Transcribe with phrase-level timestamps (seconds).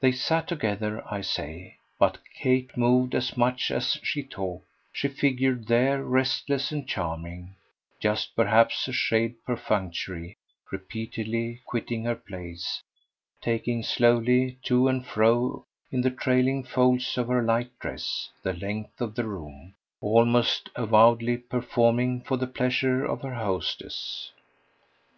[0.00, 5.66] They sat together, I say, but Kate moved as much as she talked; she figured
[5.66, 7.54] there, restless and charming,
[7.98, 10.36] just perhaps a shade perfunctory,
[10.70, 12.82] repeatedly quitting her place,
[13.40, 19.00] taking slowly, to and fro, in the trailing folds of her light dress, the length
[19.00, 24.32] of the room almost avowedly performing for the pleasure of her hostess.